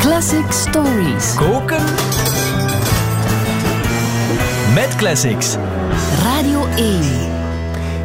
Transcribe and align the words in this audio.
Classic 0.00 0.50
Stories. 0.50 1.34
Koken 1.34 1.84
met 4.74 4.94
classics. 4.96 5.56
Radio 6.22 6.66
1. 6.66 7.02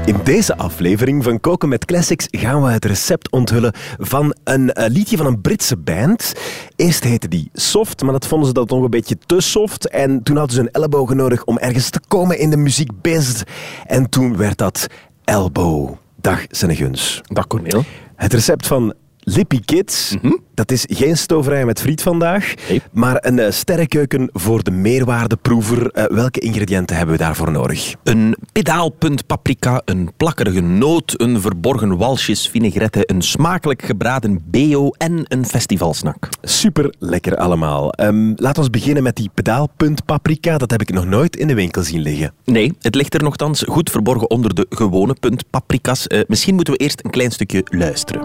In 0.06 0.16
deze 0.24 0.58
aflevering 0.58 1.24
van 1.24 1.40
Koken 1.40 1.70
met 1.70 1.86
Classics 1.86 2.28
gaan 2.32 2.64
we 2.64 2.72
het 2.72 2.86
recept 2.86 3.32
onthullen 3.32 3.74
van 3.98 4.36
een 4.44 4.74
eh, 4.74 4.90
liedje 4.90 5.18
van 5.18 5.26
een 5.26 5.42
Britse 5.42 5.78
band. 5.78 6.34
Eerst 6.76 7.04
heette 7.04 7.28
die 7.28 7.50
Soft, 7.54 8.02
maar 8.02 8.14
dat 8.14 8.28
vonden 8.28 8.48
ze 8.48 8.54
dat 8.54 8.70
nog 8.70 8.84
een 8.84 8.90
beetje 8.90 9.18
te 9.26 9.42
soft. 9.42 9.90
En 9.90 10.24
toen 10.24 10.38
hadden 10.38 10.56
ze 10.56 10.62
een 10.62 10.72
ellebogen 10.72 11.18
nodig 11.18 11.44
om 11.44 11.58
ergens 11.58 11.90
te 11.90 12.00
komen 12.08 12.40
in 12.40 12.50
de 12.50 12.58
muziekbest. 12.58 13.44
En 13.86 14.10
toen 14.10 14.38
werd 14.38 14.58
dat 14.58 14.88
Elbow. 15.24 15.94
Dag 16.16 16.46
Senneguns. 16.50 17.22
Dag 17.24 17.48
Corneel. 17.48 17.84
Het 18.16 18.34
recept 18.34 18.68
van 18.68 18.94
Lippy 19.28 19.60
Kids, 19.66 20.16
dat 20.54 20.72
is 20.72 20.86
geen 20.90 21.18
stoverij 21.18 21.66
met 21.66 21.82
friet 21.82 22.02
vandaag, 22.02 22.54
Nee. 22.70 22.82
maar 22.92 23.18
een 23.20 23.40
eh, 23.40 23.52
sterrenkeuken 23.52 24.30
voor 24.34 24.64
de 24.64 24.72
meerwaardeproever. 24.72 25.92
Eh, 25.92 26.04
welke 26.16 26.40
ingrediënten 26.40 26.96
hebben 26.98 27.16
we 27.16 27.22
daarvoor 27.24 27.52
nodig? 27.52 27.96
Een 28.04 28.36
pedaalpunt 28.52 29.26
paprika, 29.28 29.82
een 29.86 30.10
plakkerige 30.18 30.62
noot, 30.62 31.22
een 31.22 31.42
verborgen 31.42 31.98
walsjes 31.98 32.50
vinaigrette, 32.50 33.04
een 33.06 33.22
smakelijk 33.22 33.82
gebraden 33.82 34.44
beo 34.46 34.90
en 34.90 35.26
een 35.28 35.46
festivalsnack. 35.46 36.30
Super 36.42 36.94
lekker 37.00 37.38
allemaal. 37.38 37.92
Ehm 37.92 38.32
laten 38.36 38.64
we 38.64 38.70
beginnen 38.70 39.04
met 39.04 39.16
die 39.16 39.30
pedaalpunt 39.34 40.06
paprika. 40.06 40.58
Dat 40.58 40.72
heb 40.72 40.82
ik 40.82 40.94
nog 40.94 41.06
nooit 41.06 41.36
in 41.36 41.48
de 41.48 41.54
winkel 41.56 41.84
zien 41.84 42.02
liggen. 42.02 42.34
Nee, 42.44 42.74
het 42.82 42.96
ligt 42.96 43.14
er 43.14 43.24
nogthans 43.24 43.64
goed 43.68 43.90
verborgen 43.92 44.30
onder 44.30 44.56
de 44.56 44.66
gewone 44.70 45.16
punt 45.20 45.50
paprika's. 45.50 46.08
Eh, 46.08 46.22
misschien 46.28 46.56
moeten 46.56 46.74
we 46.74 46.80
eerst 46.80 47.04
een 47.04 47.12
klein 47.12 47.32
stukje 47.32 47.64
luisteren. 47.70 48.22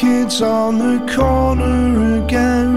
Kids 0.00 0.40
on 0.40 0.78
the 0.78 1.00
corner 1.16 2.22
again. 2.22 2.72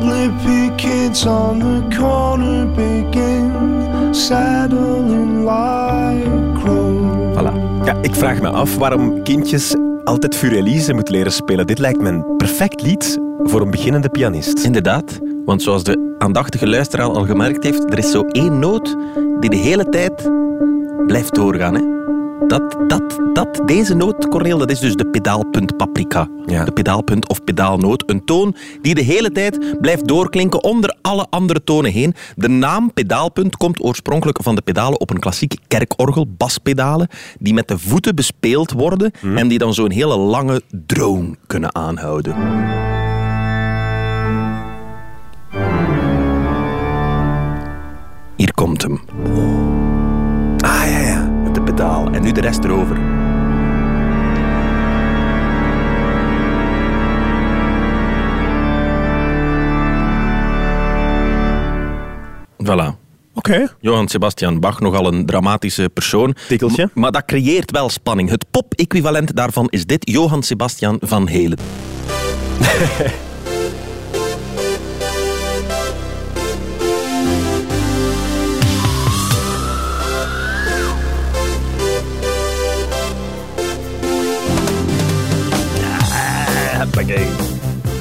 Lippy 0.00 0.74
kids 0.76 1.26
on 1.26 1.58
the 1.58 1.96
corner 1.96 2.66
begin 2.66 4.14
saddling 4.14 5.44
like 5.44 6.60
crows. 6.62 7.34
Voilà. 7.34 7.52
Ja, 7.84 7.96
ik 8.02 8.14
vraag 8.14 8.40
me 8.40 8.48
af 8.48 8.76
waarom 8.76 9.22
kindjes 9.22 9.74
altijd 10.04 10.36
Furelise 10.36 10.92
moeten 10.92 11.14
leren 11.14 11.32
spelen. 11.32 11.66
Dit 11.66 11.78
lijkt 11.78 12.00
me 12.00 12.08
een 12.08 12.36
perfect 12.36 12.82
lied 12.82 13.18
voor 13.42 13.60
een 13.60 13.70
beginnende 13.70 14.08
pianist. 14.08 14.64
Inderdaad, 14.64 15.18
want 15.44 15.62
zoals 15.62 15.82
de 15.82 16.14
aandachtige 16.18 16.68
luisteraar 16.68 17.06
al 17.06 17.24
gemerkt 17.24 17.64
heeft, 17.64 17.92
er 17.92 17.98
is 17.98 18.10
zo 18.10 18.22
één 18.22 18.58
noot 18.58 18.96
die 19.40 19.50
de 19.50 19.56
hele 19.56 19.88
tijd 19.88 20.30
blijft 21.06 21.34
doorgaan. 21.34 21.74
Hè? 21.74 22.00
Dat, 22.46 22.76
dat, 22.86 23.20
dat, 23.32 23.62
deze 23.66 23.94
noot, 23.94 24.28
Corneel, 24.28 24.58
dat 24.58 24.70
is 24.70 24.78
dus 24.78 24.94
de 24.94 25.06
pedaalpunt 25.06 25.76
paprika. 25.76 26.28
Ja. 26.46 26.64
De 26.64 26.72
pedaalpunt 26.72 27.28
of 27.28 27.44
pedaalnoot. 27.44 28.02
Een 28.06 28.24
toon 28.24 28.56
die 28.82 28.94
de 28.94 29.02
hele 29.02 29.32
tijd 29.32 29.80
blijft 29.80 30.08
doorklinken 30.08 30.64
onder 30.64 30.96
alle 31.02 31.26
andere 31.30 31.64
tonen 31.64 31.92
heen. 31.92 32.14
De 32.36 32.48
naam 32.48 32.92
pedaalpunt 32.92 33.56
komt 33.56 33.82
oorspronkelijk 33.82 34.42
van 34.42 34.54
de 34.54 34.62
pedalen 34.62 35.00
op 35.00 35.10
een 35.10 35.18
klassiek 35.18 35.54
kerkorgel, 35.68 36.26
baspedalen, 36.36 37.08
die 37.38 37.54
met 37.54 37.68
de 37.68 37.78
voeten 37.78 38.14
bespeeld 38.14 38.72
worden 38.72 39.10
en 39.36 39.48
die 39.48 39.58
dan 39.58 39.74
zo'n 39.74 39.90
hele 39.90 40.16
lange 40.16 40.62
droom 40.86 41.36
kunnen 41.46 41.74
aanhouden. 41.74 42.34
Hier 48.36 48.54
komt 48.54 48.82
hem. 48.82 49.00
En 51.88 52.22
nu 52.22 52.32
de 52.32 52.40
rest 52.40 52.64
erover. 52.64 52.96
Voilà. 62.64 62.94
Oké. 63.34 63.74
Johann 63.80 64.08
Sebastian 64.08 64.60
Bach, 64.60 64.80
nogal 64.80 65.06
een 65.12 65.26
dramatische 65.26 65.88
persoon. 65.94 66.34
Tikkeltje. 66.48 66.90
M- 66.94 67.00
Maar 67.00 67.10
dat 67.12 67.24
creëert 67.24 67.70
wel 67.70 67.88
spanning. 67.88 68.28
Het 68.30 68.44
pop-equivalent 68.50 69.36
daarvan 69.36 69.66
is 69.68 69.86
dit, 69.86 70.10
Johann 70.10 70.42
Sebastian 70.42 70.96
van 71.00 71.28
Helen. 71.28 71.58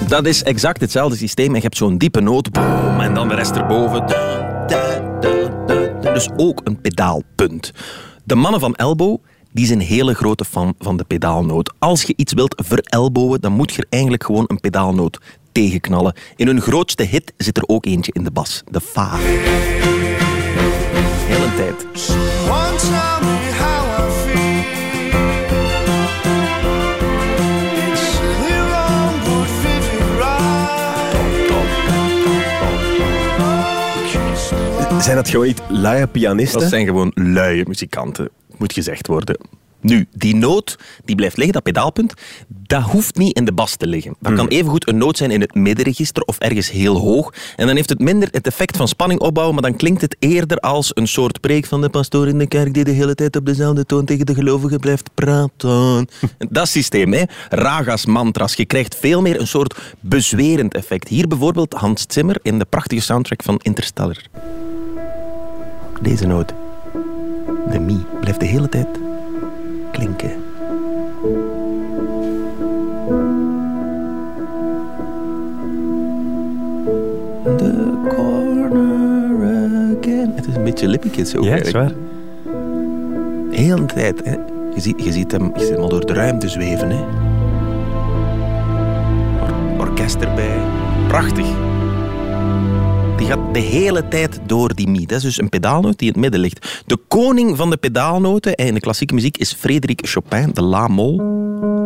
Dat 0.08 0.25
is 0.25 0.44
exact 0.44 0.81
hetzelfde 0.81 1.18
systeem. 1.18 1.47
En 1.47 1.56
je 1.56 1.62
hebt 1.62 1.78
zo'n 1.78 1.97
diepe 1.97 2.22
noot. 2.22 2.52
boom, 2.52 3.00
en 3.00 3.14
dan 3.14 3.28
de 3.28 3.36
rest 3.36 3.56
erboven. 3.56 4.06
Dus 6.14 6.30
ook 6.36 6.62
een 6.64 6.81
pedaalpunt. 6.81 7.72
De 8.24 8.36
mannen 8.36 8.59
van 8.59 8.75
Elbow 8.75 9.18
die 9.52 9.66
zijn 9.66 9.80
hele 9.80 10.14
grote 10.14 10.46
fan 10.46 10.74
van 10.80 10.97
de 10.97 11.03
pedaalnoot. 11.03 11.74
Als 11.80 12.03
je 12.03 12.14
iets 12.16 12.34
wilt 12.34 12.64
verelbowen, 12.66 13.42
dan 13.42 13.52
moet 13.52 13.74
je 13.74 13.81
er 13.81 13.88
eigenlijk 13.90 14.24
gewoon 14.24 14.44
een 14.47 14.59
pedaalnoot 14.59 15.20
tegenknallen. 15.52 16.14
In 16.36 16.47
hun 16.47 16.62
grootste 16.62 17.03
hit 17.03 17.34
zit 17.38 17.58
er 17.58 17.64
ook 17.68 17.86
eentje 17.86 18.12
in 18.14 18.24
de 18.24 18.31
bas. 18.31 18.64
De 18.72 18.81
fa. 18.81 19.09
Hele 21.28 21.56
tijd. 21.56 21.88
Zijn 34.99 35.15
dat 35.15 35.29
gewoon 35.29 35.45
niet 35.45 35.61
luie 35.69 36.07
pianisten? 36.07 36.59
Dat 36.59 36.69
zijn 36.69 36.85
gewoon 36.85 37.11
luie 37.15 37.63
muzikanten, 37.67 38.29
moet 38.57 38.73
gezegd 38.73 39.07
worden. 39.07 39.37
Nu, 39.81 40.07
die 40.11 40.35
noot 40.35 40.77
die 41.05 41.15
blijft 41.15 41.37
liggen, 41.37 41.53
dat 41.53 41.63
pedaalpunt, 41.63 42.13
dat 42.47 42.81
hoeft 42.81 43.17
niet 43.17 43.35
in 43.35 43.45
de 43.45 43.51
bas 43.51 43.75
te 43.75 43.87
liggen. 43.87 44.15
Dat 44.19 44.33
kan 44.33 44.47
evengoed 44.47 44.87
een 44.87 44.97
noot 44.97 45.17
zijn 45.17 45.31
in 45.31 45.41
het 45.41 45.55
middenregister 45.55 46.23
of 46.23 46.37
ergens 46.37 46.71
heel 46.71 46.97
hoog. 46.97 47.33
En 47.55 47.67
dan 47.67 47.75
heeft 47.75 47.89
het 47.89 47.99
minder 47.99 48.27
het 48.31 48.47
effect 48.47 48.77
van 48.77 48.87
spanning 48.87 49.19
opbouwen, 49.19 49.55
maar 49.55 49.69
dan 49.69 49.75
klinkt 49.75 50.01
het 50.01 50.15
eerder 50.19 50.57
als 50.57 50.91
een 50.93 51.07
soort 51.07 51.39
preek 51.39 51.66
van 51.66 51.81
de 51.81 51.89
pastoor 51.89 52.27
in 52.27 52.37
de 52.37 52.47
kerk 52.47 52.73
die 52.73 52.83
de 52.83 52.91
hele 52.91 53.16
tijd 53.16 53.35
op 53.35 53.45
dezelfde 53.45 53.85
toon 53.85 54.05
tegen 54.05 54.25
de 54.25 54.33
gelovigen 54.33 54.79
blijft 54.79 55.09
praten. 55.13 56.07
dat 56.49 56.67
systeem, 56.67 57.13
hè. 57.13 57.23
Ragas, 57.49 58.05
mantras. 58.05 58.53
Je 58.53 58.66
krijgt 58.66 58.95
veel 58.95 59.21
meer 59.21 59.39
een 59.39 59.47
soort 59.47 59.77
bezwerend 59.99 60.73
effect. 60.73 61.07
Hier 61.07 61.27
bijvoorbeeld 61.27 61.73
Hans 61.73 62.05
Zimmer 62.07 62.39
in 62.41 62.59
de 62.59 62.66
prachtige 62.66 63.01
soundtrack 63.01 63.43
van 63.43 63.59
Interstellar. 63.61 64.17
Deze 66.01 66.27
noot. 66.27 66.53
De 67.71 67.79
mi 67.79 68.05
blijft 68.19 68.39
de 68.39 68.45
hele 68.45 68.69
tijd 68.69 68.87
klinken. 69.91 70.31
The 77.57 77.91
corner 78.07 79.31
again. 79.97 80.31
Het 80.35 80.47
is 80.47 80.55
een 80.55 80.63
beetje 80.63 80.87
Lippy 80.87 81.09
Kids 81.09 81.35
ook. 81.35 81.43
Ja, 81.43 81.55
dat 81.55 81.65
is 81.65 81.71
waar. 81.71 81.91
Heel 83.49 83.75
de 83.75 83.85
tijd. 83.85 84.21
Hè. 84.25 84.31
Je, 84.73 84.81
ziet, 84.81 85.03
je, 85.03 85.11
ziet 85.11 85.31
hem, 85.31 85.51
je 85.55 85.59
ziet 85.59 85.69
hem 85.69 85.79
al 85.81 85.89
door 85.89 86.05
de 86.05 86.13
ruimte 86.13 86.49
zweven. 86.49 86.89
Hè. 86.89 87.01
Or- 89.41 89.79
orkest 89.87 90.22
erbij. 90.22 90.57
Prachtig. 91.07 91.45
Gaat 93.29 93.53
de 93.53 93.59
hele 93.59 94.08
tijd 94.08 94.40
door 94.46 94.76
die 94.76 94.87
mi. 94.87 95.05
Dat 95.05 95.17
is 95.17 95.23
dus 95.23 95.40
een 95.40 95.49
pedaalnoot 95.49 95.97
die 95.97 96.08
in 96.08 96.14
het 96.14 96.22
midden 96.22 96.40
ligt. 96.40 96.84
De 96.85 96.97
koning 97.08 97.58
van 97.58 97.70
de 97.70 97.78
pedaalnoten 97.78 98.55
in 98.55 98.73
de 98.73 98.79
klassieke 98.79 99.14
muziek 99.14 99.37
is 99.37 99.53
Frédéric 99.53 100.08
Chopin, 100.08 100.49
de 100.53 100.61
La-mol. 100.61 101.22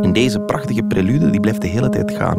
In 0.02 0.14
deze 0.14 0.40
prachtige 0.40 0.84
prelude, 0.84 1.30
die 1.30 1.40
blijft 1.40 1.62
de 1.62 1.68
hele 1.68 1.90
tijd 1.90 2.12
gaan. 2.12 2.38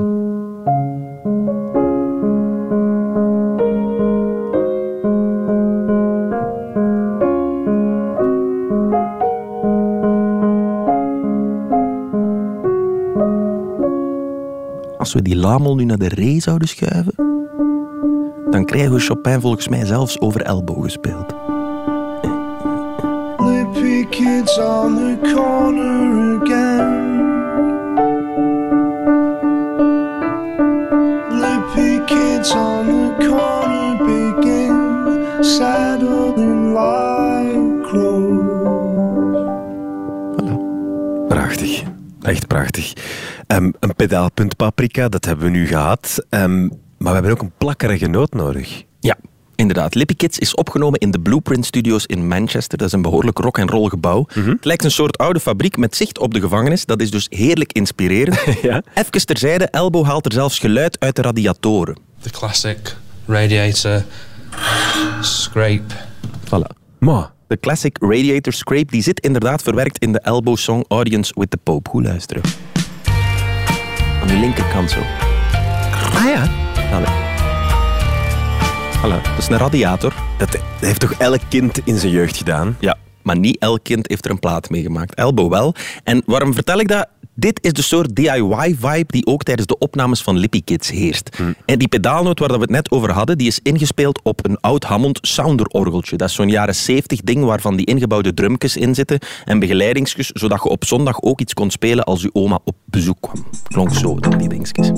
Als 14.99 15.13
we 15.13 15.23
die 15.23 15.37
lamel 15.37 15.75
nu 15.75 15.85
naar 15.85 15.99
de 15.99 16.09
re 16.09 16.41
zouden 16.41 16.69
schuiven, 16.69 17.34
dan 18.55 18.65
krijgen 18.65 18.93
we 18.93 19.01
Chopin 19.01 19.41
volgens 19.41 19.69
mij 19.69 19.85
zelfs 19.85 20.21
over 20.21 20.43
elbow 20.43 20.83
gespeeld. 20.83 21.35
Lippy 23.39 24.07
kids 24.09 24.59
on 24.59 24.95
the 24.95 25.33
corner 25.35 26.41
again. 26.43 27.23
Lippy 31.31 32.05
kids 32.05 32.55
on 32.55 32.87
the 32.87 33.27
corner 33.29 33.97
begin 34.05 35.45
saddled 35.45 36.37
in 36.37 36.73
light 36.73 37.83
clothes. 37.83 39.43
Voilà. 40.37 40.59
Prachtig. 41.29 41.83
Echt 42.23 42.47
prachtig. 42.47 42.93
Um, 43.47 43.73
een 43.81 43.95
pedaalpunt 43.95 44.57
paprika, 44.57 45.09
dat 45.09 45.25
hebben 45.25 45.45
we 45.45 45.51
nu 45.51 45.67
gehad. 45.67 46.27
Um, 46.31 46.83
maar 47.05 47.13
we 47.13 47.19
hebben 47.19 47.31
ook 47.31 47.43
een 47.43 47.59
plakkerige 47.59 48.07
noot 48.07 48.33
nodig. 48.35 48.83
Ja, 49.01 49.17
inderdaad. 49.55 49.95
Lippy 49.95 50.15
Kids 50.15 50.39
is 50.39 50.55
opgenomen 50.55 51.01
in 51.01 51.11
de 51.11 51.21
Blueprint 51.21 51.67
Studios 51.67 52.07
in 52.07 52.27
Manchester. 52.29 52.79
Dat 52.79 52.87
is 52.87 52.93
een 52.93 53.03
behoorlijk 53.03 53.39
rock 53.39 53.59
en 53.59 53.69
roll 53.69 53.89
gebouw. 53.89 54.27
Het 54.29 54.65
lijkt 54.65 54.85
een 54.85 54.91
soort 54.91 55.19
oude 55.19 55.41
fabriek 55.41 55.77
met 55.77 55.97
zicht 55.97 56.19
op 56.19 56.35
de 56.35 56.41
gevangenis. 56.41 56.85
Dat 56.85 57.01
is 57.01 57.11
dus 57.11 57.27
heerlijk 57.31 57.73
inspirerend. 57.73 58.39
Ja. 58.63 58.83
Even 58.95 59.27
terzijde, 59.27 59.65
Elbow 59.65 60.05
haalt 60.05 60.27
er 60.27 60.33
zelfs 60.33 60.59
geluid 60.59 60.97
uit 61.01 61.17
de 61.17 61.23
radiatoren. 61.23 61.97
The 62.21 62.31
classic 62.31 62.97
radiator 63.27 64.03
scrape. 65.21 65.95
Voilà. 66.45 66.77
Maar, 66.99 67.33
De 67.47 67.61
classic 67.61 67.97
Radiator 68.01 68.53
Scrape 68.53 68.87
die 68.91 69.03
zit 69.03 69.21
inderdaad 69.21 69.63
verwerkt 69.63 69.99
in 69.99 70.13
de 70.13 70.21
Elbow 70.21 70.57
Song 70.57 70.85
Audience 70.89 71.33
with 71.37 71.51
the 71.51 71.57
Pope. 71.57 71.91
Goed 71.91 72.05
luisteren. 72.05 72.43
Aan 74.23 74.29
de 74.29 74.35
linkerkant 74.37 74.91
zo. 74.91 75.01
ah 76.15 76.25
ja, 76.25 76.64
Allee. 76.93 77.23
Voilà, 78.99 79.23
dat 79.23 79.39
is 79.39 79.49
een 79.49 79.59
radiator. 79.59 80.15
dat, 80.39 80.59
heeft 80.81 81.01
toch 81.01 81.13
elk 81.13 81.41
kind 81.49 81.81
in 81.85 81.99
zijn 81.99 82.13
jeugd 82.13 82.37
gedaan? 82.37 82.77
Ja, 82.81 82.97
maar 83.23 83.39
niet 83.39 83.59
elk 83.59 83.83
kind 83.83 84.09
heeft 84.09 84.25
er 84.25 84.31
een 84.31 84.39
plaat 84.39 84.71
mee 84.71 84.83
gemaakt. 84.83 85.15
Elbow 85.15 85.51
wel. 85.51 85.75
En 86.05 86.23
waarom 86.27 86.55
vertel 86.55 86.79
ik 86.79 86.89
dat? 86.89 87.09
Dit 87.37 87.59
is 87.63 87.73
de 87.73 87.83
soort 87.83 88.17
DIY-vibe 88.17 89.05
die 89.07 89.27
ook 89.27 89.43
tijdens 89.43 89.67
de 89.67 89.79
opnames 89.79 90.23
van 90.23 90.37
Lippy 90.37 90.63
Kids 90.65 90.91
heerst. 90.91 91.39
En 91.65 91.79
die 91.79 91.89
pedaalnoot 91.89 92.39
waar 92.39 92.49
dat 92.49 92.57
we 92.57 92.63
het 92.63 92.73
net 92.73 92.91
over 92.91 93.11
hadden, 93.13 93.39
die 93.39 93.47
is 93.47 93.61
ingespeeld 93.63 94.21
op 94.23 94.45
een 94.45 94.61
oud 94.61 94.85
Hammond 94.85 95.19
Sounder-orgeltje. 95.23 96.17
Dat 96.17 96.29
is 96.29 96.35
zo'n 96.35 96.49
jaren 96.49 96.75
70 96.75 97.21
ding 97.21 97.45
waarvan 97.45 97.77
die 97.77 97.87
ingebouwde 97.87 98.35
drummetjes 98.35 98.77
in 98.77 98.95
zitten 98.95 99.19
en 99.45 99.59
begeleidingjes, 99.59 100.29
zodat 100.29 100.63
je 100.63 100.69
op 100.69 100.85
zondag 100.85 101.23
ook 101.23 101.41
iets 101.41 101.55
kon 101.55 101.71
spelen 101.71 102.05
als 102.05 102.23
je 102.23 102.31
oma 102.33 102.59
op 102.65 102.77
bezoek 102.85 103.17
kwam. 103.21 103.47
Klonk 103.63 103.95
zo, 103.95 104.19
dan 104.19 104.39
die 104.39 104.49
dingetjes. 104.49 104.91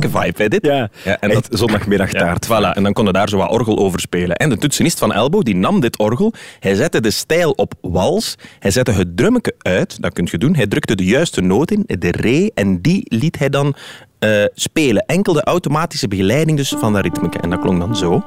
Leuke 0.00 0.18
vibe, 0.18 0.42
hè, 0.42 0.48
dit? 0.48 0.66
Ja, 0.66 0.88
en 1.20 1.30
echt 1.30 1.48
zondagmiddagtaart. 1.50 2.46
Ja, 2.46 2.60
voilà, 2.60 2.76
en 2.76 2.82
dan 2.82 2.92
kon 2.92 3.06
je 3.06 3.12
daar 3.12 3.28
zo 3.28 3.36
wat 3.36 3.50
orgel 3.50 3.78
over 3.78 4.00
spelen. 4.00 4.36
En 4.36 4.48
de 4.48 4.56
toetsenist 4.56 4.98
van 4.98 5.12
Elbow 5.12 5.42
die 5.42 5.56
nam 5.56 5.80
dit 5.80 5.98
orgel, 5.98 6.32
hij 6.60 6.74
zette 6.74 7.00
de 7.00 7.10
stijl 7.10 7.50
op 7.50 7.74
wals, 7.80 8.34
hij 8.58 8.70
zette 8.70 8.92
het 8.92 9.16
drummetje 9.16 9.54
uit, 9.58 10.02
dat 10.02 10.12
kun 10.12 10.28
je 10.30 10.38
doen, 10.38 10.54
hij 10.54 10.66
drukte 10.66 10.94
de 10.94 11.04
juiste 11.04 11.40
noot 11.40 11.70
in, 11.70 11.84
de 11.86 12.10
re, 12.10 12.50
en 12.54 12.80
die 12.80 13.02
liet 13.08 13.38
hij 13.38 13.48
dan 13.48 13.74
eh, 14.18 14.44
spelen. 14.54 15.04
Enkel 15.06 15.32
de 15.32 15.44
automatische 15.44 16.08
begeleiding 16.08 16.56
dus 16.56 16.74
van 16.78 16.92
dat 16.92 17.02
ritmeke. 17.02 17.38
En 17.38 17.50
dat 17.50 17.60
klonk 17.60 17.80
dan 17.80 17.96
zo. 17.96 18.22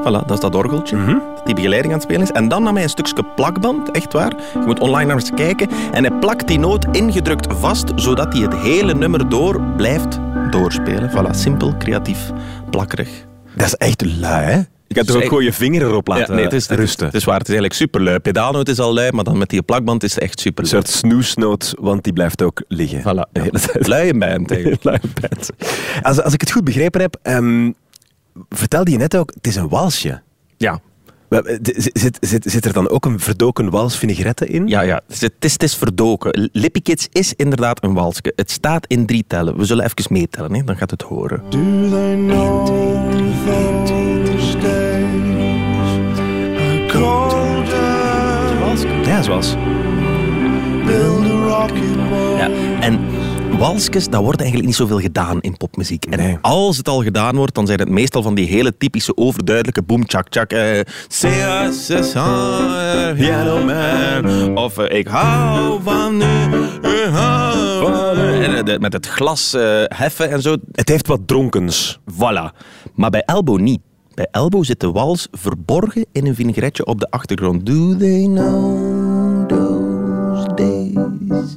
Voilà, 0.00 0.24
dat 0.26 0.30
is 0.30 0.40
dat 0.40 0.54
orgeltje. 0.54 0.96
Dat 1.36 1.46
die 1.46 1.54
begeleiding 1.54 1.92
aan 1.92 1.98
het 2.00 2.08
spelen 2.08 2.22
is. 2.22 2.30
En 2.30 2.48
dan 2.48 2.62
nam 2.62 2.74
hij 2.74 2.82
een 2.82 2.88
stukje 2.90 3.24
plakband, 3.36 3.90
echt 3.90 4.12
waar. 4.12 4.32
Je 4.54 4.62
moet 4.66 4.80
online 4.80 5.06
naar 5.06 5.16
eens 5.16 5.30
kijken. 5.34 5.68
En 5.92 6.04
hij 6.04 6.18
plakt 6.18 6.46
die 6.48 6.58
noot 6.58 6.86
ingedrukt 6.92 7.46
vast, 7.58 7.92
zodat 7.94 8.32
hij 8.32 8.42
het 8.42 8.54
hele 8.54 8.94
nummer 8.94 9.28
door 9.28 9.60
blijft 9.76 10.18
doorspelen. 10.50 11.10
Voilà, 11.10 11.30
simpel, 11.30 11.74
creatief, 11.78 12.30
plakkerig. 12.70 13.08
Dat 13.54 13.66
is 13.66 13.74
echt 13.74 14.04
lui, 14.20 14.44
hè? 14.44 14.60
Je 14.86 14.96
kan 14.96 15.04
toch 15.04 15.16
ook 15.16 15.22
gewoon 15.22 15.44
je 15.44 15.52
vinger 15.52 15.82
erop 15.82 16.06
laten 16.06 16.34
nee, 16.34 16.44
het 16.44 16.52
is, 16.52 16.68
rusten. 16.68 17.06
Het 17.06 17.14
is 17.14 17.24
waar, 17.24 17.38
het 17.38 17.48
is 17.48 17.54
eigenlijk 17.54 17.80
superlui. 17.80 18.18
Pedaalnoot 18.18 18.68
is 18.68 18.78
al 18.78 18.94
lui, 18.94 19.12
maar 19.12 19.24
dan 19.24 19.38
met 19.38 19.48
die 19.50 19.62
plakband 19.62 20.02
is 20.02 20.14
het 20.14 20.22
echt 20.22 20.32
Een 20.34 20.40
superlui. 20.40 20.74
soort 20.74 20.88
snoesnoot, 20.88 21.74
want 21.80 22.04
die 22.04 22.12
blijft 22.12 22.42
ook 22.42 22.62
liggen. 22.68 23.00
Voilà, 23.00 23.32
De 23.32 23.40
hele 23.40 23.58
tijd. 23.60 23.86
luie 23.86 24.18
band 24.18 24.50
eigenlijk. 24.54 24.84
Luie 24.84 25.00
band. 25.20 25.50
Als, 26.02 26.22
als 26.22 26.32
ik 26.32 26.40
het 26.40 26.50
goed 26.50 26.64
begrepen 26.64 27.00
heb, 27.00 27.16
ehm, 27.22 27.70
vertelde 28.48 28.90
je 28.90 28.96
net 28.96 29.16
ook, 29.16 29.32
het 29.34 29.46
is 29.46 29.56
een 29.56 29.68
walsje. 29.68 30.22
Ja, 30.56 30.80
Wel, 31.30 31.42
Zit, 31.62 32.18
zit, 32.20 32.44
zit, 32.50 32.64
er 32.64 32.72
dan 32.72 32.88
ook 32.88 33.04
een 33.04 33.20
verdoken 33.20 33.70
wals 33.70 33.98
vinaigrette 33.98 34.46
in? 34.46 34.68
Ja, 34.68 34.80
ja. 34.80 35.00
Het 35.06 35.14
is, 35.14 35.20
het 35.20 35.44
is, 35.44 35.52
het 35.52 35.62
is 35.62 35.74
verdoken. 35.74 36.50
Lippy 36.52 36.80
Kids 36.80 37.08
is 37.12 37.34
inderdaad 37.36 37.84
een 37.84 37.94
walsje. 37.94 38.32
Het 38.36 38.50
staat 38.50 38.86
in 38.86 39.06
drie 39.06 39.24
tellen. 39.26 39.56
We 39.56 39.64
zullen 39.64 39.84
even 39.84 40.12
meetellen, 40.12 40.54
hè? 40.54 40.64
dan 40.64 40.76
gaat 40.76 40.90
het 40.90 41.02
horen. 41.02 41.42
Do 41.50 41.88
they 41.90 42.14
know 42.14 42.66
those 42.66 44.58
days 44.58 45.14
are 46.56 46.86
colder? 46.88 47.40
Ja, 49.04 49.22
zoals. 49.22 49.54
Build 50.86 51.24
a 51.24 51.58
rocket. 51.58 51.82
Ja. 52.36 52.50
En 52.80 53.19
walsjes, 53.60 54.08
dat 54.08 54.22
wordt 54.22 54.38
eigenlijk 54.40 54.68
niet 54.68 54.78
zoveel 54.78 55.00
gedaan 55.00 55.40
in 55.40 55.56
popmuziek. 55.56 56.04
En 56.04 56.18
Nee. 56.18 56.38
als 56.40 56.76
het 56.76 56.88
al 56.88 57.02
gedaan 57.02 57.36
wordt, 57.36 57.54
dan 57.54 57.66
zijn 57.66 57.78
het 57.78 57.88
meestal 57.88 58.22
van 58.22 58.34
die 58.34 58.46
hele 58.46 58.76
typische 58.76 59.16
overduidelijke 59.16 59.82
boom 59.82 60.02
chak 60.06 60.26
chak. 60.30 60.52
Eh, 60.52 60.80
piano 63.16 63.64
man. 63.64 64.56
Of 64.58 64.78
eh, 64.78 64.98
ik 64.98 65.06
hou 65.06 65.80
van 65.82 66.22
u, 66.22 66.86
ik 66.88 67.08
hou 67.12 67.84
van 67.84 68.18
u. 68.24 68.44
En, 68.44 68.66
eh, 68.68 68.78
Met 68.78 68.92
het 68.92 69.06
glas 69.06 69.54
eh, 69.54 69.62
heffen 69.86 70.30
en 70.30 70.42
zo. 70.42 70.56
Het 70.72 70.88
heeft 70.88 71.06
wat 71.06 71.20
dronkens. 71.26 71.98
Voilà. 72.12 72.56
Maar 72.94 73.10
bij 73.10 73.22
Elbow 73.26 73.58
niet. 73.58 73.80
Bij 74.14 74.28
Elbow 74.30 74.64
zit 74.64 74.80
de 74.80 74.90
wals 74.90 75.28
verborgen 75.32 76.06
in 76.12 76.26
een 76.26 76.34
vinaigretje 76.34 76.84
op 76.86 77.00
de 77.00 77.10
achtergrond. 77.10 77.66
Do 77.66 77.96
they 77.96 78.22
know 78.24 79.48
those 79.48 80.54
days 80.54 81.56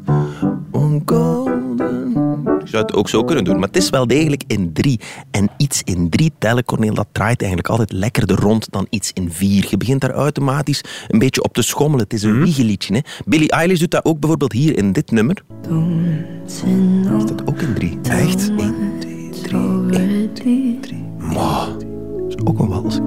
on 0.72 1.02
golden... 1.06 1.93
Je 2.74 2.80
zou 2.80 2.92
het 2.92 3.00
ook 3.00 3.10
zo 3.10 3.24
kunnen 3.24 3.44
doen, 3.44 3.56
maar 3.60 3.68
het 3.68 3.78
is 3.78 3.90
wel 3.90 4.08
degelijk 4.08 4.44
in 4.48 4.74
drie. 4.74 5.00
En 5.32 5.50
iets 5.58 5.82
in 5.84 6.10
drie 6.10 6.32
tellen, 6.38 6.66
Corneel, 6.66 6.94
dat 6.94 7.08
draait 7.12 7.40
eigenlijk 7.40 7.70
altijd 7.70 7.92
lekkerder 7.92 8.40
rond 8.40 8.68
dan 8.70 8.88
iets 8.90 9.12
in 9.14 9.32
vier. 9.32 9.68
Je 9.70 9.78
begint 9.78 10.02
daar 10.02 10.12
automatisch 10.12 10.84
een 11.08 11.20
beetje 11.20 11.44
op 11.44 11.54
te 11.54 11.62
schommelen. 11.62 12.04
Het 12.04 12.14
is 12.14 12.24
een 12.24 12.44
wiegeliedje. 12.44 12.94
Hè? 12.94 13.00
Billie 13.26 13.52
Eilish 13.52 13.80
doet 13.80 13.92
dat 13.92 14.06
ook 14.06 14.20
bijvoorbeeld 14.20 14.52
hier 14.52 14.78
in 14.78 14.92
dit 14.92 15.12
nummer. 15.12 15.44
Is 16.46 17.26
dat 17.26 17.48
ook 17.48 17.62
in 17.62 17.74
drie? 17.74 18.00
Echt? 18.04 18.50
1, 18.58 18.76
2, 19.00 19.30
3, 19.44 19.60
1, 19.92 20.34
2, 20.34 20.78
3. 20.82 21.06
Dat 21.34 21.86
is 22.28 22.36
ook 22.46 22.60
een 22.60 22.68
wals. 22.68 23.00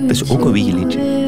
Het 0.00 0.10
is 0.10 0.30
ook 0.30 0.44
een 0.44 0.52
wiegeliedje. 0.52 1.26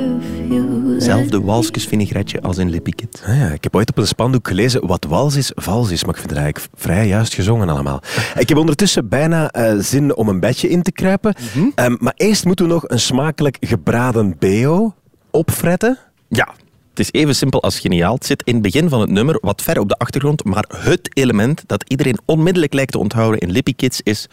Zelfde 0.99 1.41
walsjes 1.41 1.87
vinaigretje 1.87 2.41
als 2.41 2.59
in 2.59 2.71
Lippy 2.71 2.91
Kid. 2.91 3.23
Ah 3.27 3.37
ja, 3.37 3.49
ik 3.49 3.65
heb 3.65 3.77
ooit 3.77 3.91
op 3.91 3.99
een 3.99 4.07
spandoek 4.07 4.49
gelezen 4.49 4.87
wat 4.87 5.05
wals 5.05 5.37
is, 5.37 5.53
vals 5.55 5.91
is, 5.91 6.05
maar 6.05 6.15
ik 6.15 6.21
vind 6.21 6.31
het 6.31 6.39
eigenlijk 6.39 6.75
vrij 6.75 7.07
juist 7.07 7.35
gezongen 7.35 7.69
allemaal. 7.69 8.03
Ik 8.39 8.49
heb 8.49 8.59
ondertussen 8.59 9.09
bijna 9.09 9.51
eh, 9.51 9.79
zin 9.79 10.17
om 10.17 10.29
een 10.29 10.41
bedje 10.41 10.69
in 10.69 10.83
te 10.83 10.93
kruipen. 10.93 11.35
Ehm, 11.75 11.97
maar 11.99 12.13
eerst 12.17 12.45
moeten 12.45 12.67
we 12.67 12.73
nog 12.73 12.89
een 12.89 13.01
smakelijk 13.01 13.57
gebraden 13.61 14.37
beo 14.39 14.95
opfretten. 15.31 15.99
Ja, 16.29 16.49
het 16.91 16.99
is 16.99 17.13
even 17.13 17.35
simpel 17.35 17.63
als 17.63 17.81
geniaal. 17.81 18.15
Het 18.15 18.27
zit 18.27 18.43
in 18.43 18.53
het 18.55 18.63
begin 18.63 18.89
van 18.89 19.01
het 19.01 19.11
nummer, 19.11 19.39
wat 19.41 19.63
ver 19.63 19.81
op 19.81 19.89
de 19.89 19.97
achtergrond, 19.97 20.45
maar 20.45 20.65
het 20.77 21.17
element 21.17 21.63
dat 21.67 21.85
iedereen 21.89 22.19
onmiddellijk 22.25 22.73
lijkt 22.73 22.93
te 22.93 22.99
onthouden 22.99 23.41
in 23.41 23.51
Lippy 23.51 23.75
Kids 23.75 24.01
is 24.03 24.29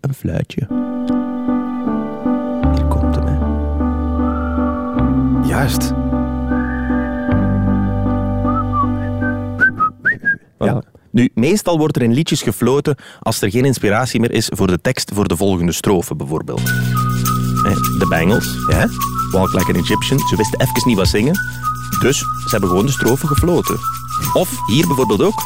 een 0.00 0.14
fluitje. 0.14 0.66
Juist. 5.46 5.92
Ja. 10.58 10.82
Nu, 11.10 11.30
meestal 11.34 11.78
wordt 11.78 11.96
er 11.96 12.02
in 12.02 12.12
liedjes 12.12 12.42
gefloten 12.42 12.96
als 13.20 13.42
er 13.42 13.50
geen 13.50 13.64
inspiratie 13.64 14.20
meer 14.20 14.32
is 14.32 14.50
voor 14.54 14.66
de 14.66 14.80
tekst 14.80 15.10
voor 15.14 15.28
de 15.28 15.36
volgende 15.36 15.72
strofe, 15.72 16.14
bijvoorbeeld. 16.14 16.62
Hè, 17.62 17.74
De 17.98 18.06
Bengals, 18.08 18.56
Ja? 18.70 18.88
Walk 19.30 19.52
Like 19.52 19.72
an 19.72 19.78
Egyptian, 19.78 20.18
ze 20.18 20.36
wisten 20.36 20.60
even 20.60 20.88
niet 20.88 20.96
wat 20.96 21.08
zingen, 21.08 21.34
dus 22.00 22.18
ze 22.18 22.48
hebben 22.50 22.68
gewoon 22.68 22.86
de 22.86 22.92
strofe 22.92 23.26
gefloten. 23.26 23.78
Of 24.32 24.66
hier 24.66 24.86
bijvoorbeeld 24.86 25.22
ook, 25.22 25.42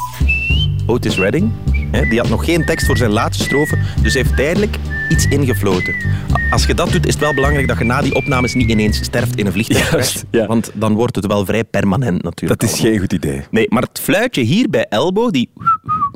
Otis 0.87 1.17
Redding, 1.17 1.53
hè, 1.91 2.09
die 2.09 2.19
had 2.19 2.29
nog 2.29 2.45
geen 2.45 2.65
tekst 2.65 2.87
voor 2.87 2.97
zijn 2.97 3.11
laatste 3.11 3.45
strofe, 3.45 3.79
dus 4.03 4.15
heeft 4.15 4.37
tijdelijk 4.37 4.77
iets 5.09 5.27
ingefloten. 5.27 5.95
Als 6.51 6.67
je 6.67 6.75
dat 6.75 6.93
doet, 6.93 7.07
is 7.07 7.13
het 7.13 7.23
wel 7.23 7.35
belangrijk 7.35 7.69
dat 7.69 7.79
je 7.79 7.85
na 7.85 8.01
die 8.01 8.15
opnames 8.15 8.55
niet 8.55 8.71
ineens 8.71 9.05
sterft 9.05 9.37
in 9.37 9.47
een 9.47 9.53
vliegtuig. 9.53 9.91
Juist, 9.91 10.25
ja. 10.31 10.47
Want 10.47 10.71
dan 10.75 10.95
wordt 10.95 11.17
het 11.17 11.27
wel 11.27 11.45
vrij 11.45 11.65
permanent 11.65 12.23
natuurlijk. 12.23 12.61
Dat 12.61 12.71
is 12.71 12.81
geen 12.81 12.99
goed 12.99 13.13
idee. 13.13 13.43
Nee, 13.51 13.67
maar 13.69 13.83
het 13.83 14.01
fluitje 14.01 14.43
hier 14.43 14.71
bij 14.71 14.87
Elbow, 14.89 15.33
die... 15.33 15.51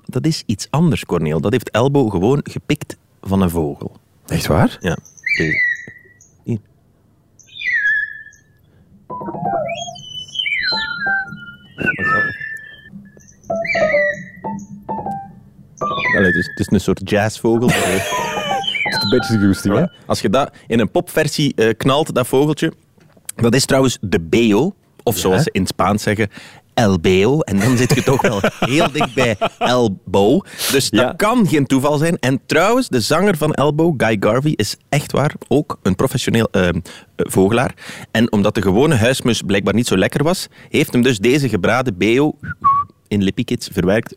dat 0.04 0.26
is 0.26 0.42
iets 0.46 0.66
anders, 0.70 1.04
Corneel. 1.04 1.40
Dat 1.40 1.52
heeft 1.52 1.70
Elbow 1.70 2.10
gewoon 2.10 2.40
gepikt 2.42 2.96
van 3.22 3.42
een 3.42 3.50
vogel. 3.50 3.96
Echt 4.26 4.46
waar? 4.46 4.76
Ja, 4.80 4.96
deze. 5.38 5.70
Hier. 6.44 6.58
Allee, 16.16 16.26
het, 16.26 16.34
is, 16.34 16.46
het 16.46 16.58
is 16.58 16.66
een 16.70 16.80
soort 16.80 17.10
jazzvogel. 17.10 17.70
Het 19.12 19.22
is 19.22 19.28
een 19.30 19.34
beetje 19.34 19.46
de 19.46 19.46
goesting, 19.52 19.74
hè? 19.76 19.84
Als 20.06 20.20
je 20.20 20.28
dat 20.30 20.50
in 20.66 20.80
een 20.80 20.90
popversie 20.90 21.54
eh, 21.54 21.68
knalt, 21.76 22.14
dat 22.14 22.26
vogeltje. 22.26 22.72
Dat 23.36 23.54
is 23.54 23.64
trouwens 23.64 23.98
de 24.00 24.20
beo, 24.20 24.74
Of 25.02 25.16
zoals 25.18 25.42
ze 25.42 25.48
in 25.52 25.60
het 25.60 25.70
Spaans 25.70 26.02
zeggen, 26.02 26.28
elbeo. 26.74 27.40
En 27.40 27.58
dan 27.58 27.76
zit 27.76 27.94
je 27.94 28.02
toch 28.02 28.22
wel 28.22 28.40
heel 28.60 28.92
dicht 28.92 29.14
bij 29.14 29.36
elbow. 29.58 30.40
Dus 30.72 30.90
dat 30.90 31.00
Ja. 31.00 31.12
kan 31.16 31.46
geen 31.48 31.66
toeval 31.66 31.98
zijn. 31.98 32.18
En 32.18 32.40
trouwens, 32.46 32.88
de 32.88 33.00
zanger 33.00 33.36
van 33.36 33.52
Elbow, 33.54 33.94
Guy 33.96 34.16
Garvey, 34.20 34.52
is 34.56 34.76
echt 34.88 35.12
waar 35.12 35.34
ook 35.48 35.78
een 35.82 35.94
professioneel 35.94 36.48
eh, 36.50 36.68
eh, 36.68 36.74
vogelaar. 37.16 37.74
En 38.10 38.32
omdat 38.32 38.54
de 38.54 38.62
gewone 38.62 38.94
huismus 38.94 39.42
blijkbaar 39.42 39.74
niet 39.74 39.86
zo 39.86 39.96
lekker 39.96 40.22
was, 40.22 40.48
heeft 40.68 40.92
hem 40.92 41.02
dus 41.02 41.18
deze 41.18 41.48
gebraden 41.48 41.96
beo 41.98 42.38
in 43.08 43.22
Lippy 43.22 43.44
Kids 43.44 43.68
verwerkt. 43.72 44.16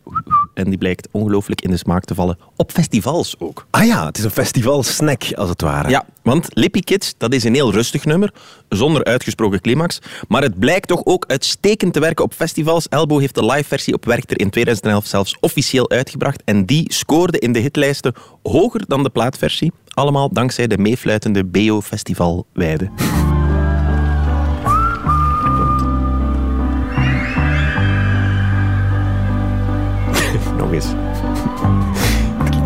En 0.56 0.68
die 0.68 0.78
blijkt 0.78 1.08
ongelooflijk 1.10 1.60
in 1.60 1.70
de 1.70 1.76
smaak 1.76 2.04
te 2.04 2.14
vallen. 2.14 2.38
Op 2.56 2.72
festivals 2.72 3.34
ook. 3.38 3.66
Ah 3.70 3.86
ja, 3.86 4.06
het 4.06 4.18
is 4.18 4.24
een 4.24 4.30
festivalsnack, 4.30 5.32
als 5.34 5.48
het 5.48 5.60
ware. 5.60 5.88
Ja, 5.88 6.04
want 6.22 6.48
Lippy 6.52 6.80
Kids, 6.80 7.14
dat 7.18 7.32
is 7.32 7.44
een 7.44 7.54
heel 7.54 7.72
rustig 7.72 8.04
nummer, 8.04 8.32
zonder 8.68 9.04
uitgesproken 9.04 9.60
climax. 9.60 9.98
Maar 10.28 10.42
het 10.42 10.58
blijkt 10.58 10.88
toch 10.88 11.04
ook 11.04 11.24
uitstekend 11.28 11.92
te 11.92 12.00
werken 12.00 12.24
op 12.24 12.32
festivals. 12.34 12.88
Elbow 12.88 13.20
heeft 13.20 13.34
de 13.34 13.44
live 13.44 13.64
versie 13.64 13.94
op 13.94 14.04
Werchter 14.04 14.40
in 14.40 14.50
2011 14.50 15.06
zelfs 15.06 15.36
officieel 15.40 15.90
uitgebracht. 15.90 16.42
En 16.44 16.64
die 16.64 16.92
scoorde 16.92 17.38
in 17.38 17.52
de 17.52 17.58
hitlijsten 17.58 18.14
hoger 18.42 18.84
dan 18.86 19.02
de 19.02 19.10
plaatversie. 19.10 19.72
Allemaal 19.94 20.32
dankzij 20.32 20.66
de 20.66 20.78
meefluitende 20.78 21.44
BO 21.44 21.80
Festival 21.80 22.46
Weide. 22.52 22.90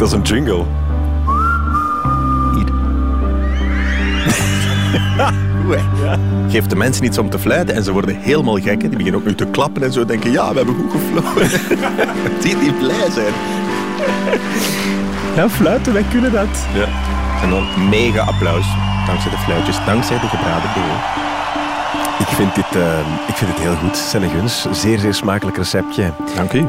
Dat 0.00 0.08
is 0.08 0.14
een 0.14 0.22
jungle. 0.22 0.64
Hier. 2.54 2.68
Geef 6.50 6.66
de 6.66 6.76
mensen 6.76 7.04
iets 7.04 7.18
om 7.18 7.30
te 7.30 7.38
fluiten 7.38 7.74
en 7.74 7.84
ze 7.84 7.92
worden 7.92 8.16
helemaal 8.16 8.54
gek. 8.54 8.82
hè. 8.82 8.88
Die 8.88 8.96
beginnen 8.96 9.20
ook 9.20 9.26
nu 9.26 9.34
te 9.34 9.46
klappen 9.46 9.82
en 9.82 9.92
zo. 9.92 10.04
Denken, 10.04 10.30
ja, 10.30 10.50
we 10.50 10.56
hebben 10.56 10.74
goed 10.74 10.90
gefloten. 10.90 11.50
Zie 12.40 12.58
die 12.62 12.72
blij 12.72 13.10
zijn. 13.10 13.32
Ja, 15.36 15.48
fluiten, 15.48 15.92
wij 15.92 16.04
kunnen 16.10 16.32
dat. 16.32 16.66
Ja. 16.74 16.86
En 17.42 17.50
dan 17.50 17.88
mega 17.88 18.20
applaus. 18.20 18.66
Dankzij 19.06 19.30
de 19.30 19.38
fluitjes, 19.38 19.76
dankzij 19.86 20.18
de 20.20 20.26
gebraden 20.26 20.70
BO. 20.74 20.80
Ik 22.18 22.28
vind 22.28 22.54
dit, 22.54 22.82
eh, 22.82 22.98
ik 23.28 23.34
vind 23.34 23.50
dit 23.56 23.64
heel 23.64 23.76
goed, 23.76 23.96
Senneguns. 23.96 24.66
Zeer, 24.70 24.98
zeer 24.98 25.14
smakelijk 25.14 25.56
receptje. 25.56 26.12
Dank 26.36 26.52
u. 26.52 26.68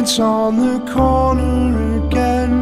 Kids 0.00 0.18
on 0.18 0.56
the 0.56 0.78
corner 0.90 2.06
again. 2.06 2.52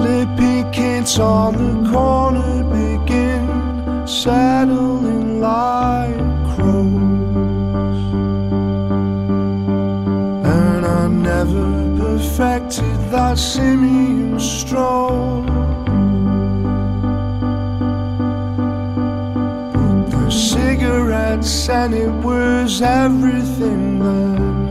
Lippy 0.00 0.70
kids 0.72 1.18
on 1.18 1.52
the 1.62 1.90
corner 1.90 2.64
begin 2.72 4.06
settling 4.06 5.42
like 5.42 6.16
crows. 6.54 8.00
And 10.46 10.86
I 10.86 11.06
never 11.08 11.68
perfected 11.98 12.98
that 13.10 13.36
simian 13.36 14.40
stroll. 14.40 15.47
And 21.68 21.94
it 21.94 22.10
was 22.24 22.80
everything. 22.80 24.67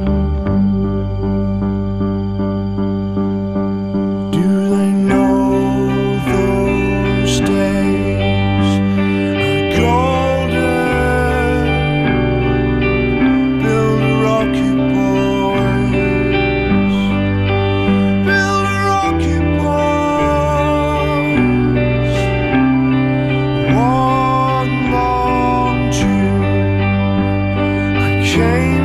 change. 28.37 28.76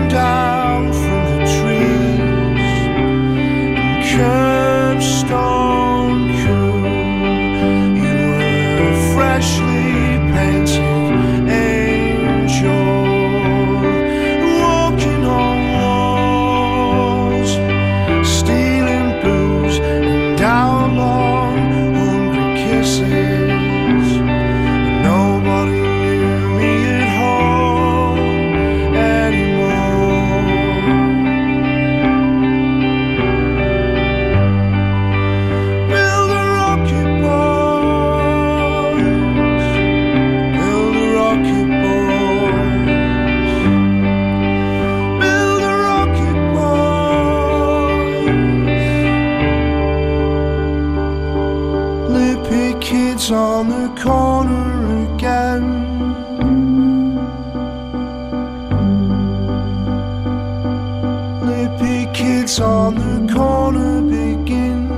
Kids 62.42 62.58
on 62.58 62.96
the 62.96 63.32
corner 63.32 64.02
begin 64.02 64.88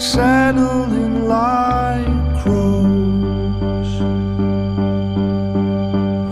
settling 0.00 1.28
like 1.28 2.42
crows. 2.42 4.00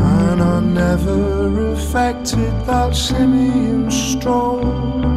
And 0.00 0.40
I 0.40 0.60
never 0.60 1.72
affected 1.74 2.54
that 2.64 2.96
simian 2.96 3.90
stroll. 3.90 5.15